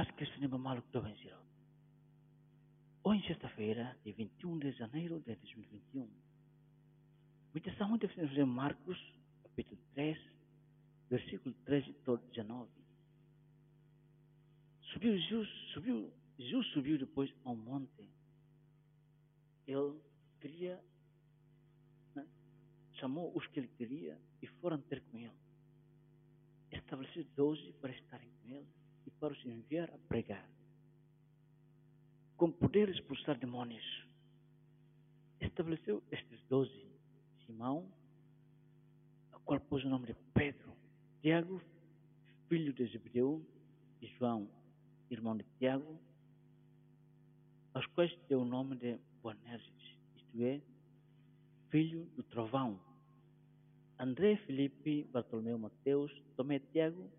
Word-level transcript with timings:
paz 0.00 0.10
que 0.12 0.24
se 0.24 0.40
lembra 0.40 0.56
maluco 0.56 0.88
do 0.92 1.02
vencedor. 1.02 1.42
Hoje, 3.04 3.26
sexta-feira, 3.26 3.94
dia 4.02 4.14
21 4.14 4.58
de 4.58 4.72
janeiro 4.72 5.20
de 5.20 5.34
2021. 5.34 6.08
Meditação 7.52 7.98
de 7.98 8.08
fazer 8.08 8.46
Marcos, 8.46 8.98
capítulo 9.42 9.78
3, 9.92 10.18
versículo 11.10 11.54
13 11.66 11.90
e 11.90 12.16
19. 12.32 12.70
Subiu 14.90 15.18
Jesus, 15.18 15.48
subiu, 15.74 16.10
Jesus 16.38 16.66
subiu 16.68 16.98
depois 16.98 17.30
ao 17.44 17.54
monte. 17.54 18.08
Ele 19.66 20.00
queria, 20.40 20.82
né, 22.14 22.26
chamou 22.94 23.36
os 23.36 23.46
que 23.48 23.60
ele 23.60 23.68
queria 23.76 24.18
e 24.40 24.46
foram 24.46 24.80
ter 24.80 25.02
com 25.10 25.18
ele. 25.18 25.38
Estabeleceu 26.72 27.26
doze 27.36 27.74
para 27.82 27.90
estarem 27.90 28.30
com 28.40 28.48
ele 28.48 28.80
e 29.06 29.10
para 29.10 29.32
os 29.32 29.44
enviar 29.44 29.90
a 29.90 29.98
pregar. 30.08 30.48
Com 32.36 32.50
poder 32.50 32.88
expulsar 32.88 33.38
demônios. 33.38 33.84
Estabeleceu 35.40 36.02
estes 36.10 36.40
doze. 36.48 36.90
Simão, 37.46 37.90
a 39.32 39.38
qual 39.40 39.58
pôs 39.60 39.84
o 39.84 39.88
nome 39.88 40.06
de 40.06 40.14
Pedro, 40.32 40.72
Tiago, 41.20 41.60
filho 42.48 42.72
de 42.72 42.86
Zebedeu, 42.86 43.44
e 44.00 44.06
João, 44.18 44.48
irmão 45.10 45.36
de 45.36 45.44
Tiago, 45.58 45.98
aos 47.74 47.86
quais 47.86 48.16
deu 48.28 48.40
o 48.40 48.44
nome 48.44 48.76
de 48.76 48.98
Boanerges, 49.22 49.70
isto 50.16 50.42
é, 50.42 50.60
filho 51.68 52.04
do 52.16 52.22
trovão. 52.22 52.80
André, 53.98 54.36
Felipe, 54.46 55.04
Bartolomeu, 55.12 55.58
Mateus, 55.58 56.10
Tomé, 56.36 56.58
Tiago, 56.58 57.10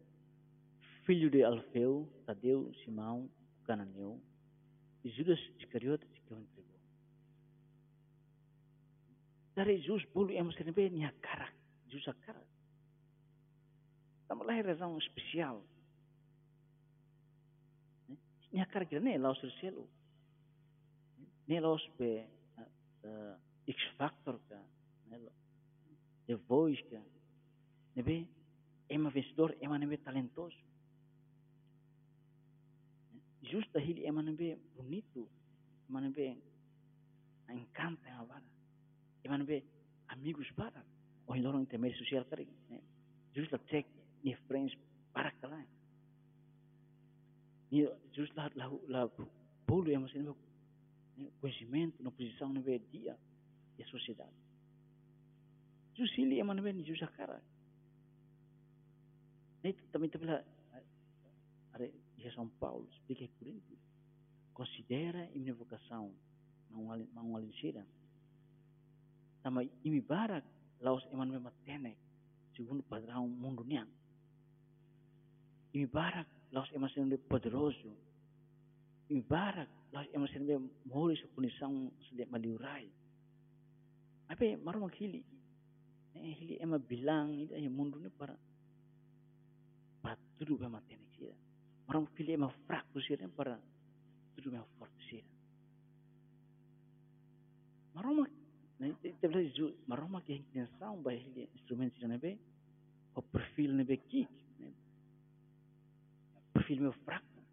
filho 1.06 1.30
de 1.30 1.44
Alfeu, 1.44 2.08
Tadeu, 2.26 2.72
Simão, 2.84 3.30
cananeu, 3.66 4.22
e 5.04 5.10
Judas 5.10 5.40
Iscariotes 5.60 6.08
que 6.28 6.34
o 6.34 6.40
entregou. 6.40 6.80
Dari 9.56 9.78
Jesus 9.82 10.06
bulu 10.14 10.32
yang 10.32 10.48
mesti 10.48 10.64
nabi 10.64 10.90
ni 10.90 11.04
akara, 11.04 11.50
Jesus 11.90 12.08
akara. 12.08 12.40
Tama 14.28 14.46
lahir 14.46 14.66
razão 14.66 14.98
especial. 14.98 15.60
Ni 18.54 18.62
akara 18.62 18.86
kira 18.86 19.02
ni 19.02 19.18
laos 19.18 19.42
terselu. 19.42 19.84
Ni 21.48 21.60
laos 21.60 21.84
be 21.98 22.24
X 23.68 23.78
Factor 23.98 24.40
ka, 24.48 24.60
The 26.28 26.36
Voice 26.48 26.82
ka. 26.88 27.02
Nabi, 27.98 28.28
ema 28.88 29.10
vencedor, 29.10 29.56
ema 29.60 29.78
nabi 29.78 29.98
talentoso 29.98 30.56
justo 33.52 33.78
ele 33.78 34.04
eh, 34.04 34.08
é 34.08 34.12
manebe 34.12 34.58
bonito, 34.76 35.28
manebe 35.90 36.38
encanta 37.50 38.10
a 38.10 38.24
vara, 38.24 38.46
eh, 39.24 39.28
é 39.28 39.30
manebe 39.30 39.66
amigos 40.08 40.50
para, 40.52 40.82
ou 41.28 41.36
então 41.36 41.52
não 41.52 41.66
temer 41.66 41.96
social 41.98 42.24
para 42.26 42.44
né? 42.70 42.82
justo 43.36 43.58
check 43.70 43.86
e 44.24 44.36
friends 44.48 44.78
para 45.14 45.32
calar, 45.32 45.68
e 47.72 47.88
justo 48.14 48.36
lá 48.38 48.50
lá 48.56 48.68
lá 48.88 49.10
polo 49.68 49.92
é 49.92 49.98
mas 49.98 50.14
não 50.16 50.36
conhecimento, 51.40 52.02
na 52.02 52.12
posição 52.12 52.54
não 52.54 52.64
é 52.66 52.80
dia 52.80 53.18
e 53.78 53.84
a 53.84 53.88
sociedade. 53.88 54.32
Justo 55.96 56.22
ele 56.22 56.40
é 56.40 56.44
manebe 56.44 56.84
justo 56.84 57.04
a 57.04 57.10
cara, 57.10 57.44
né? 59.62 59.74
também 59.92 60.10
também 60.10 60.42
ada 61.82 61.92
de 62.18 62.32
São 62.36 62.48
Paulo, 62.60 62.88
explica 62.92 63.28
por 63.40 63.48
isso. 63.48 63.78
Considera 64.54 65.30
a 65.34 65.38
minha 65.38 65.54
vocação 65.54 66.14
não 66.70 66.96
não 67.14 67.36
alincira. 67.36 67.86
Sama 69.42 69.64
imi 69.84 70.02
barak 70.02 70.46
laos 70.82 71.04
eman 71.12 71.30
me 71.30 71.40
matene 71.40 71.98
segundo 72.56 72.84
padrão 72.84 73.28
mundo 73.28 73.64
niang. 73.64 73.90
Imi 75.74 75.88
barak 75.88 76.28
laos 76.52 76.72
eman 76.74 76.90
sendo 76.94 77.18
poderoso. 77.18 77.96
Imi 79.10 79.22
barak 79.22 79.70
laos 79.92 80.08
eman 80.14 80.28
sendo 80.28 80.70
mohori 80.86 81.18
sa 81.18 81.28
punição 81.34 81.92
sedek 82.10 82.30
maliurai. 82.30 82.88
Apa 84.30 84.58
maru 84.62 84.86
maghili. 84.86 85.24
Eh 86.14 86.36
hili 86.38 86.56
ema 86.62 86.78
bilang 86.78 87.34
ida 87.34 87.58
ya 87.58 87.70
mundo 87.70 87.98
ni 87.98 88.10
para 88.10 88.38
para 90.02 90.18
tudo 90.38 90.58
be 90.58 90.68
matene 91.88 91.88
sira. 91.88 91.88
Maru 91.88 92.08
pilih 92.16 92.34
ema 92.34 92.50
fraco 92.68 93.02
sira 93.02 93.28
para 93.30 93.60
tudo 94.36 94.52
be 94.52 94.60
forte 94.78 95.02
sira. 95.10 95.28
Maru 97.94 98.14
mak 98.16 98.32
Tebla 99.22 99.44
ju 99.54 99.76
maroma 99.86 100.22
ke 100.26 100.34
intenção 100.34 101.04
ba 101.04 101.14
ele 101.14 101.50
instrumento 101.54 102.00
de 102.00 102.08
nebe 102.08 102.40
o 103.14 103.22
perfil 103.22 103.74
nebe 103.74 103.98
kick. 104.10 104.32
Perfil 106.54 106.82
meu 106.82 106.94
fraco 107.06 107.46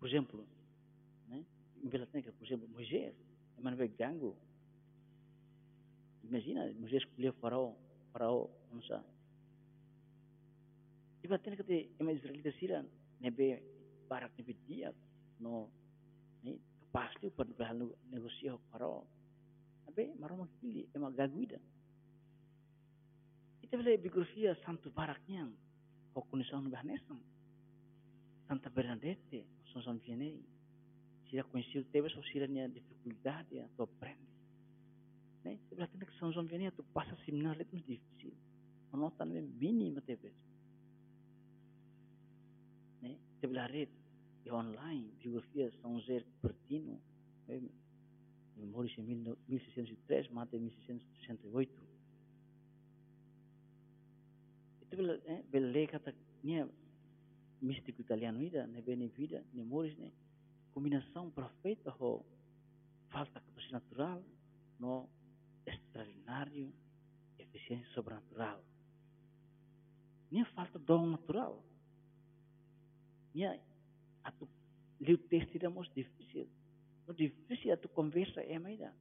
por 0.00 0.08
exemplo 0.08 0.46
né 1.28 1.44
bela 1.84 2.06
técnica 2.06 2.32
por 2.32 2.46
exemplo 2.46 2.68
Moisés 2.68 3.12
é 3.12 3.60
mas 3.60 3.76
nebe 3.76 3.88
gango 3.98 4.34
imagina 6.24 6.72
Moisés 6.80 7.02
escolheu 7.02 7.34
faraó 7.34 7.74
faraó 8.12 8.48
não 8.72 8.82
sabe 8.84 9.04
e 11.28 11.30
baten 11.30 11.56
que 11.56 11.64
te 11.64 11.78
é 12.00 12.02
mais 12.02 12.16
israelita 12.18 12.52
sira 12.58 12.78
nebe 13.20 13.60
barak 14.08 14.32
nebe 14.38 14.56
dia 14.66 14.94
no 15.40 15.68
né 16.42 16.56
pasti 16.90 17.28
para 17.36 17.74
negosiar 18.10 18.56
faraó 18.70 19.04
Abe 19.88 20.14
maroma 20.20 20.46
kili 20.60 20.88
ema 20.94 21.10
gaguida. 21.10 21.58
Ita 23.62 23.76
bela 23.76 23.96
biografia 23.96 24.54
santo 24.64 24.90
baraknya 24.90 25.50
ho 26.14 26.22
condição 26.22 26.62
bahanesam. 26.70 27.20
Santa 28.46 28.70
Bernadette, 28.70 29.44
São 29.72 29.82
João 29.82 29.98
Vianney. 29.98 30.44
Sira 31.28 31.44
conheceu 31.44 31.84
teve 31.92 32.08
sua 32.10 32.22
siranya 32.30 32.68
dificuldade 32.68 33.58
a 33.60 33.68
tu 33.76 33.82
aprende. 33.82 34.28
Tenda 35.42 35.86
que 36.06 36.18
São 36.18 36.32
João 36.32 36.46
Vianney 36.46 36.70
tu 36.70 36.82
passa 36.94 37.16
seminar 37.24 37.60
itu 37.60 37.74
muito 37.74 37.86
difícil. 37.86 38.32
Nota 38.92 39.24
mínima 39.24 40.00
teve. 40.02 40.32
Né? 43.38 43.40
Sebelah 43.40 43.66
red 43.66 43.88
e 44.44 44.50
online 44.50 45.12
biografia 45.20 45.70
São 45.80 46.00
José 46.00 46.24
Pertino. 46.42 47.00
Memórias 48.56 48.98
em 48.98 49.02
1603, 49.48 50.30
mata 50.30 50.56
em 50.56 50.60
1668. 50.60 51.72
Itu 54.82 54.96
bela 54.96 55.20
eh, 55.26 55.42
bela 55.50 55.86
kata 55.86 56.12
místico 57.60 58.00
italiano 58.00 58.42
ida, 58.42 58.66
ne 58.66 58.82
bene 58.82 59.08
vida, 59.08 59.44
ne 59.52 59.62
Moris 59.62 59.96
ne 59.98 60.12
combinação 60.72 61.30
perfeita 61.30 61.94
ho 61.98 62.24
falta 63.10 63.40
capacidade 63.40 63.72
natural 63.72 64.22
no 64.78 65.08
extraordinário 65.66 66.72
eficiência 67.38 67.88
sobrenatural. 67.94 68.62
Ni 70.30 70.44
falta 70.44 70.78
dom 70.78 71.06
natural. 71.06 71.62
Ni 73.38 73.44
atu 74.24 74.48
liu 75.00 75.18
teste 75.30 75.58
damos 75.58 75.88
difícil. 75.94 76.48
No 77.06 77.14
difícil 77.14 77.76
tu 77.78 77.88
conversa 77.88 78.40
é 78.40 78.58
mais 78.58 78.78
da. 78.78 78.92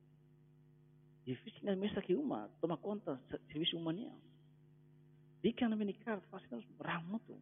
Difícil 1.25 1.63
na 1.63 1.75
mesa 1.75 2.01
que 2.01 2.13
uma 2.13 2.47
toma 2.61 2.77
conta 2.77 3.19
serviço 3.51 3.75
humano. 3.77 4.13
Dica 5.41 5.67
na 5.67 5.75
menicar 5.75 6.21
fazendo 6.29 6.63
ramoto. 6.79 7.41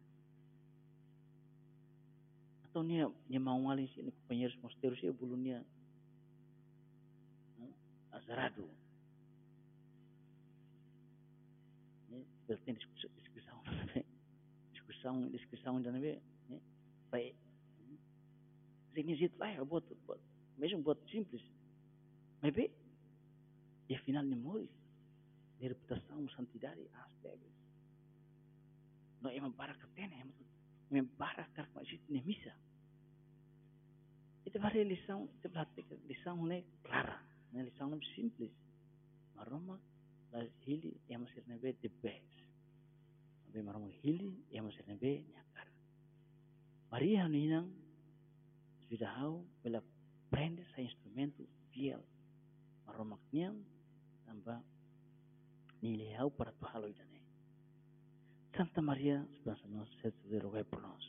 Atau 2.64 2.82
nia 2.82 3.12
nia 3.28 3.40
mau 3.40 3.70
ali 3.70 3.88
sini 3.88 4.10
companheiros 4.10 4.56
mosteiros 4.62 4.98
e 5.02 5.12
bulunia. 5.12 5.62
Azarado. 8.10 8.70
Ele 12.48 12.58
tem 12.64 12.74
discussão, 12.74 13.10
discussão, 14.72 15.28
discussão 15.30 15.76
ainda 15.76 15.92
não? 15.92 16.35
Vai, 17.10 17.34
significa 18.94 19.36
lá, 19.38 19.64
buat, 19.64 19.84
buat, 20.06 20.20
mesmo 20.58 20.82
buat 20.82 20.98
simples. 21.10 21.42
Mas 22.42 22.54
vê, 22.54 22.70
e 23.88 23.94
afinal 23.94 24.24
memória, 24.24 24.68
de 25.58 25.68
reputação, 25.68 26.28
santidade, 26.30 26.80
aspectos. 26.92 27.52
Não 29.22 29.30
é 29.30 29.38
uma 29.38 29.50
barca 29.50 29.86
tena, 29.94 30.14
é 30.14 30.24
uma 30.90 31.02
barca 31.18 31.64
que 31.64 31.78
a 31.78 31.84
gente 31.84 32.04
nem 32.08 32.22
missa. 32.24 32.52
Itu 34.46 34.60
baru 34.60 34.82
lição, 34.82 35.28
itu 35.38 35.48
berarti 35.48 35.82
lição 36.06 36.46
né 36.46 36.62
clara, 36.84 37.20
né 37.52 37.64
lição 37.64 37.90
não 37.90 38.00
simples. 38.14 38.52
Mas 39.34 39.48
Roma, 39.48 39.80
las 40.32 40.48
hili 40.64 41.00
é 41.08 41.18
masih 41.18 41.42
nebe 41.46 41.74
the 41.82 41.88
best. 42.02 42.36
Nabi 43.46 43.62
maroma 43.62 43.90
hili 44.02 44.44
é 44.52 44.60
masih 44.60 44.86
nebe 44.86 45.24
nyakar. 45.28 45.45
Maria 46.96 47.28
ninang 47.28 47.68
Vidahau 48.88 49.44
pela 49.60 49.84
prende 50.32 50.64
sa 50.72 50.80
instrumento 50.80 51.44
fiel. 51.68 52.00
Maromak 52.88 53.20
niang 53.36 53.60
tamba 54.24 54.64
nilihau 55.84 56.32
para 56.32 56.56
tuhalo 56.56 56.88
idane. 56.88 57.20
Santa 58.56 58.80
Maria, 58.80 59.20
sebenarnya 59.28 59.84
saya 60.00 60.16
sudah 60.24 60.40
rogai 60.40 60.64
por 60.64 60.80
nós. 60.80 61.06